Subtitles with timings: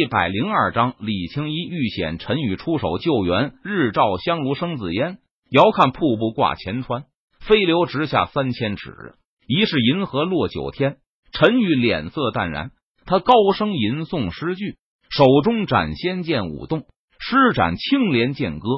[0.00, 3.54] 一百零二章，李青衣遇险，陈宇出手救援。
[3.64, 5.18] 日照香炉生紫烟，
[5.50, 7.06] 遥看瀑布挂前川，
[7.40, 8.92] 飞流直下三千尺。
[9.48, 10.98] 疑是银河落九天。
[11.32, 12.70] 陈宇脸色淡然，
[13.06, 14.76] 他高声吟诵诗句，
[15.10, 16.86] 手中斩仙剑舞动，
[17.18, 18.68] 施展青莲剑歌，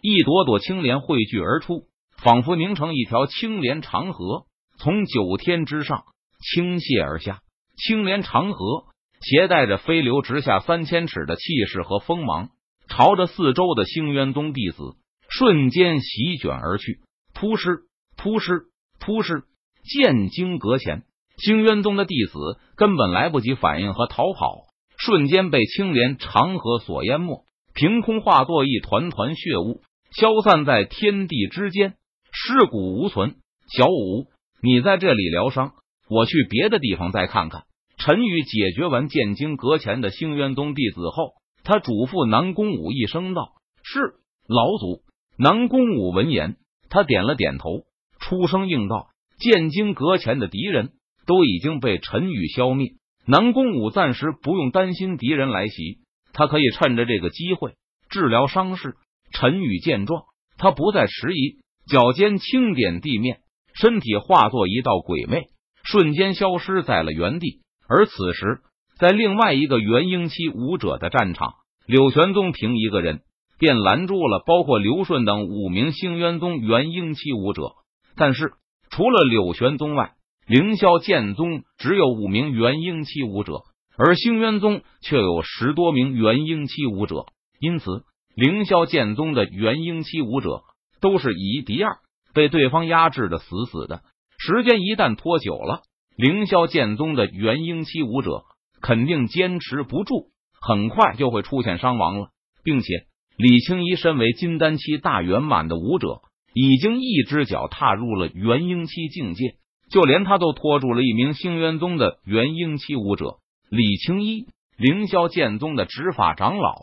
[0.00, 4.46] 一朵朵青莲汇聚而出，仿佛凝成一条青莲长河，
[4.78, 6.04] 从九天之上
[6.38, 7.40] 倾泻而下。
[7.76, 8.86] 青莲长河。
[9.20, 12.50] 携带着飞流直下三千尺的气势和锋芒，
[12.88, 14.96] 朝着四周的星渊宗弟子
[15.28, 17.00] 瞬间席卷而去。
[17.34, 17.82] 突施，
[18.16, 18.64] 突施，
[18.98, 19.44] 突施！
[19.82, 21.04] 剑经阁前，
[21.38, 24.66] 星渊宗的弟子根本来不及反应和逃跑，
[24.98, 27.44] 瞬间被青莲长河所淹没，
[27.74, 29.80] 凭空化作一团团血雾，
[30.12, 31.94] 消散在天地之间，
[32.32, 33.36] 尸骨无存。
[33.74, 34.26] 小五，
[34.62, 35.72] 你在这里疗伤，
[36.08, 37.62] 我去别的地方再看看。
[38.00, 43.52] 陈宇解决完建京阁前的星渊宗弟子后，他嘱咐南宫武一声道
[43.84, 44.14] ：“是
[44.48, 45.02] 老祖。”
[45.36, 46.56] 南宫武闻言，
[46.88, 47.82] 他点了点头，
[48.18, 50.92] 出声应道：“建京阁前的敌人
[51.26, 52.92] 都已经被陈宇消灭，
[53.26, 55.98] 南宫武暂时不用担心敌人来袭，
[56.32, 57.74] 他可以趁着这个机会
[58.08, 58.94] 治疗伤势。”
[59.30, 60.22] 陈宇见状，
[60.56, 63.40] 他不再迟疑，脚尖轻点地面，
[63.74, 65.48] 身体化作一道鬼魅，
[65.84, 67.60] 瞬间消失在了原地。
[67.92, 68.60] 而此时，
[69.00, 71.54] 在另外一个元婴期武者的战场，
[71.86, 73.22] 柳玄宗凭一个人
[73.58, 77.72] 便拦住了包括刘顺等五名星渊宗元婴期武者。
[78.14, 78.52] 但是，
[78.90, 80.12] 除了柳玄宗外，
[80.46, 83.62] 凌霄剑宗只有五名元婴期武者，
[83.96, 87.26] 而星渊宗却有十多名元婴期武者。
[87.58, 88.04] 因此，
[88.36, 90.62] 凌霄剑宗的元婴期武者
[91.00, 91.96] 都是以一敌二，
[92.34, 94.02] 被对方压制的死死的。
[94.38, 95.82] 时间一旦拖久了，
[96.20, 98.42] 凌霄剑宗的元婴期武者
[98.82, 100.26] 肯定坚持不住，
[100.60, 102.28] 很快就会出现伤亡了。
[102.62, 103.06] 并且，
[103.38, 106.20] 李青衣身为金丹期大圆满的武者，
[106.52, 109.54] 已经一只脚踏入了元婴期境界，
[109.90, 113.36] 就连他都拖住了一名星渊宗的元婴期武者。
[113.70, 114.44] 李青衣，
[114.76, 116.74] 凌霄剑宗的执法长老，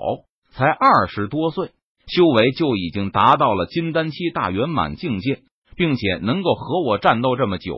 [0.50, 1.70] 才二十多岁，
[2.08, 5.42] 修为就已经达到了金丹期大圆满境界，
[5.76, 7.78] 并且能够和我战斗这么久。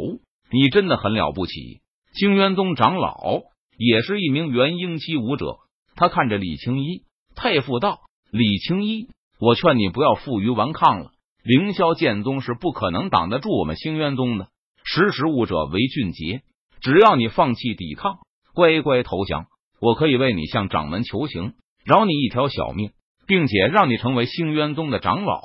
[0.52, 1.82] 你真的很了不起，
[2.14, 3.42] 星渊宗长老
[3.78, 5.58] 也是一名元婴期武者。
[5.96, 7.04] 他看着李青衣，
[7.36, 8.00] 佩服道
[8.32, 11.12] ：“李青衣，我劝你不要负隅顽抗了。
[11.44, 14.48] 凌霄剑宗是不可能挡得住我们星渊宗的。
[14.84, 16.42] 识时务者为俊杰，
[16.82, 18.18] 只要你放弃抵抗，
[18.56, 19.46] 乖乖投降，
[19.80, 21.54] 我可以为你向掌门求情，
[21.86, 22.92] 饶你一条小命，
[23.28, 25.42] 并且让你成为星渊宗的长老。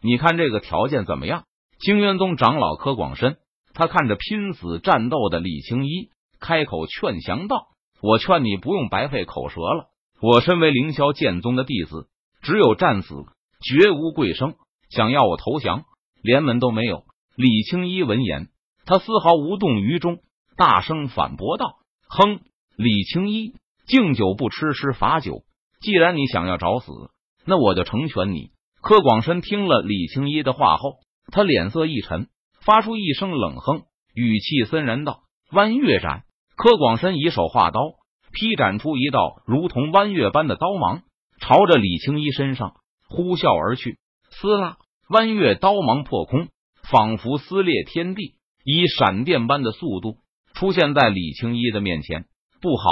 [0.00, 1.44] 你看这个条件怎么样？”
[1.80, 3.36] 星渊宗长老柯广深。
[3.78, 7.68] 他看着拼死战斗的李青衣，开口劝降道
[8.02, 9.86] ：“我劝你不用白费口舌了。
[10.20, 12.08] 我身为凌霄剑宗的弟子，
[12.42, 13.14] 只有战死，
[13.62, 14.56] 绝无贵生。
[14.90, 15.84] 想要我投降，
[16.22, 17.04] 连门都没有。”
[17.36, 18.48] 李青衣闻言，
[18.84, 20.18] 他丝毫无动于衷，
[20.56, 21.76] 大声反驳道
[22.10, 22.40] ：“哼，
[22.76, 23.54] 李青衣，
[23.86, 25.44] 敬酒不吃吃罚酒。
[25.80, 26.90] 既然你想要找死，
[27.46, 28.50] 那我就成全你。”
[28.82, 30.96] 柯广深听了李青衣的话后，
[31.30, 32.26] 他脸色一沉。
[32.68, 33.84] 发出一声冷哼，
[34.14, 36.24] 语气森然道：“弯月斩。”
[36.54, 37.80] 柯广深以手画刀，
[38.30, 41.00] 劈斩出一道如同弯月般的刀芒，
[41.40, 42.74] 朝着李青衣身上
[43.08, 43.96] 呼啸而去。
[44.28, 44.76] 撕拉，
[45.08, 46.48] 弯月刀芒破空，
[46.82, 48.34] 仿佛撕裂天地，
[48.64, 50.18] 以闪电般的速度
[50.52, 52.26] 出现在李青衣的面前。
[52.60, 52.84] 不好！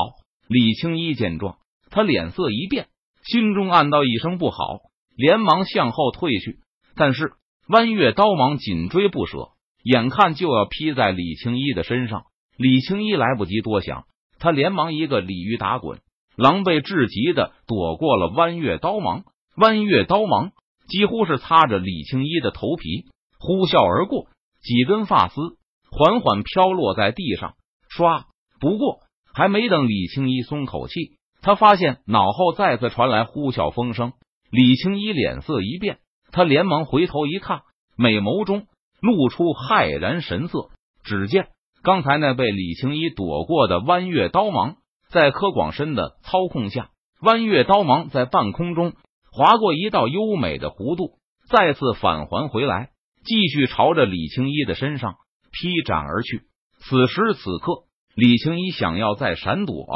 [0.48, 1.58] 李青衣见状，
[1.90, 2.86] 他脸色一变，
[3.24, 4.78] 心中暗道一声不好，
[5.18, 6.60] 连忙向后退去。
[6.94, 7.34] 但是
[7.68, 9.50] 弯月刀芒紧追不舍。
[9.86, 12.24] 眼看就要劈在李青衣的身上，
[12.56, 14.06] 李青衣来不及多想，
[14.40, 16.00] 他连忙一个鲤鱼打滚，
[16.34, 19.22] 狼狈至极的躲过了弯月刀芒。
[19.56, 20.50] 弯月刀芒
[20.88, 23.04] 几乎是擦着李青衣的头皮
[23.38, 24.26] 呼啸而过，
[24.60, 25.40] 几根发丝
[25.88, 27.54] 缓缓飘落在地上。
[27.88, 28.24] 唰！
[28.58, 34.14] 不过还没等李青衣松口气，他发现脑后再次传来呼啸风声。
[34.50, 36.00] 李青衣脸色一变，
[36.32, 37.60] 他连忙回头一看，
[37.96, 38.66] 美眸中。
[39.06, 40.70] 露出骇然神色，
[41.04, 41.48] 只见
[41.84, 44.78] 刚才那被李青衣躲过的弯月刀芒，
[45.10, 48.94] 在柯广深的操控下，弯月刀芒在半空中
[49.30, 51.18] 划过一道优美的弧度，
[51.48, 52.90] 再次返还回来，
[53.24, 55.14] 继续朝着李青衣的身上
[55.52, 56.42] 劈斩而去。
[56.80, 57.84] 此时此刻，
[58.16, 59.86] 李青衣想要再闪躲，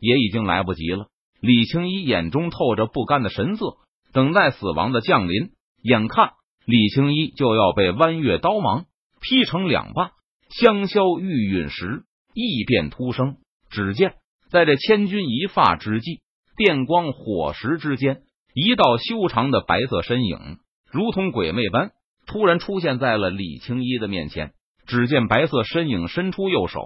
[0.00, 1.08] 也已经来不及了。
[1.40, 3.76] 李青衣眼中透着不甘的神色，
[4.14, 5.50] 等待死亡的降临。
[5.82, 6.32] 眼看。
[6.66, 8.86] 李青衣就要被弯月刀芒
[9.20, 10.12] 劈成两半，
[10.50, 13.36] 香消玉殒时，异变突生。
[13.70, 14.14] 只见
[14.50, 16.20] 在这千钧一发之际，
[16.56, 18.22] 电光火石之间，
[18.54, 20.58] 一道修长的白色身影，
[20.90, 21.90] 如同鬼魅般，
[22.26, 24.52] 突然出现在了李青衣的面前。
[24.86, 26.80] 只见白色身影伸出右手，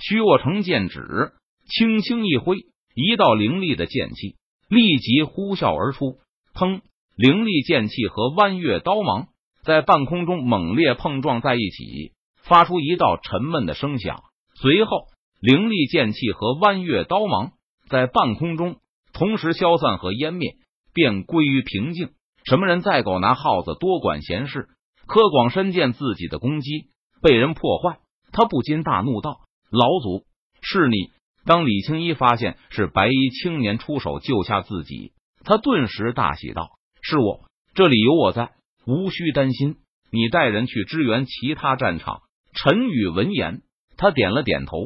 [0.00, 1.32] 虚握成剑指，
[1.68, 2.56] 轻轻一挥，
[2.94, 4.34] 一道凌厉的剑气
[4.68, 6.18] 立即呼啸而出。
[6.54, 6.80] 砰！
[7.20, 9.28] 凌厉剑气和弯月刀芒
[9.62, 14.22] 在半空中猛烈碰撞在一起，发出一道沉闷的声响。
[14.54, 15.02] 随后，
[15.38, 17.52] 凌厉剑气和弯月刀芒
[17.90, 18.76] 在半空中
[19.12, 20.54] 同时消散和湮灭，
[20.94, 22.08] 便归于平静。
[22.46, 24.68] 什么人在狗拿耗子多管闲事？
[25.06, 26.86] 柯广深见自己的攻击
[27.20, 27.98] 被人破坏，
[28.32, 29.40] 他不禁大怒道
[29.70, 30.24] ：“老祖，
[30.62, 31.10] 是你！”
[31.44, 35.12] 当李青衣发现是白衣青年出手救下自己，
[35.44, 36.70] 他顿时大喜道
[37.02, 37.44] ：“是我，
[37.74, 38.52] 这里有我在，
[38.86, 39.76] 无需担心。
[40.12, 43.62] 你带人去支援其他战场。”陈宇闻言，
[43.96, 44.76] 他点了点头，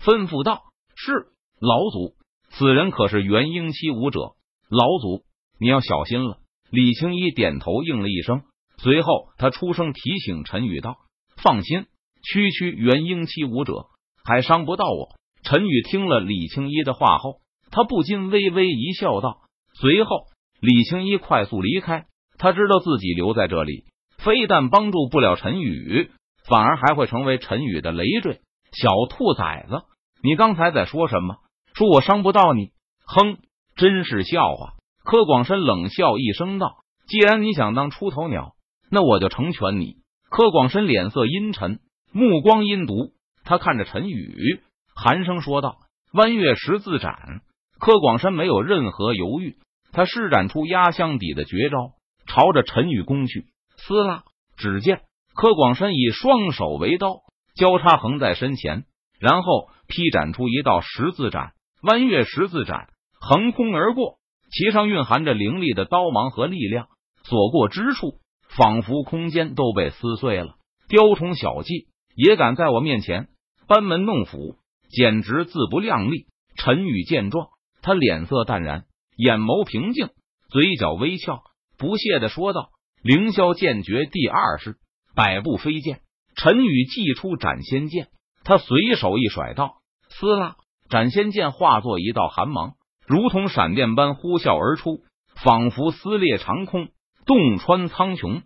[0.00, 0.62] 吩咐道
[0.96, 1.28] ：“是
[1.60, 2.16] 老祖。
[2.50, 4.34] 此人可是元婴期武者，
[4.68, 5.24] 老祖
[5.58, 6.38] 你要小心了。”
[6.68, 8.42] 李青衣点头应了一声，
[8.78, 10.96] 随后他出声提醒陈宇道
[11.36, 11.86] ：“放心，
[12.24, 13.86] 区区元婴期武者
[14.24, 15.14] 还伤不到我。”
[15.44, 17.40] 陈宇听了李青衣的话后，
[17.70, 19.42] 他不禁微微一笑，道
[19.78, 20.26] ：“随后，
[20.62, 22.06] 李青衣快速离开。
[22.38, 23.84] 他知道自己留在这里，
[24.18, 26.10] 非但帮助不了陈宇，
[26.48, 28.40] 反而还会成为陈宇的累赘。
[28.72, 29.82] 小兔崽子，
[30.22, 31.38] 你刚才在说什么？
[31.74, 32.70] 说我伤不到你？
[33.04, 33.38] 哼，
[33.74, 34.74] 真是笑话！”
[35.04, 36.76] 柯广深冷笑一声道
[37.08, 38.52] ：“既然你想当出头鸟，
[38.88, 39.96] 那我就成全你。”
[40.30, 41.80] 柯广深脸色阴沉，
[42.12, 43.12] 目光阴毒，
[43.44, 44.60] 他看着陈宇，
[44.94, 45.78] 寒声说道
[46.14, 47.42] ：“弯月十字斩。”
[47.80, 49.56] 柯广深没有任何犹豫，
[49.92, 51.92] 他施展出压箱底的绝招，
[52.26, 53.46] 朝着陈宇攻去。
[53.76, 54.24] 撕拉！
[54.56, 55.02] 只见
[55.34, 57.20] 柯广深以双手为刀，
[57.54, 58.84] 交叉横在身前，
[59.20, 61.52] 然后劈斩出一道十字斩。
[61.82, 62.88] 弯月十字斩
[63.20, 64.18] 横空而过。
[64.50, 66.88] 其上蕴含着凌厉的刀芒和力量，
[67.24, 68.20] 所过之处，
[68.56, 70.56] 仿佛空间都被撕碎了。
[70.88, 73.28] 雕虫小技也敢在我面前
[73.66, 74.56] 班门弄斧，
[74.90, 76.26] 简直自不量力！
[76.56, 77.48] 陈宇见状，
[77.80, 78.84] 他脸色淡然，
[79.16, 80.10] 眼眸平静，
[80.50, 81.42] 嘴角微翘，
[81.78, 82.70] 不屑的说道
[83.02, 84.76] ：“凌霄剑诀第二式，
[85.14, 86.00] 百步飞剑。”
[86.34, 88.08] 陈宇祭出斩仙剑，
[88.42, 89.76] 他随手一甩道
[90.08, 90.56] ：“撕拉！”
[90.88, 92.74] 斩仙剑化作一道寒芒。
[93.06, 95.00] 如同闪电般呼啸而出，
[95.36, 96.88] 仿佛撕裂长空，
[97.26, 98.42] 洞穿苍穹。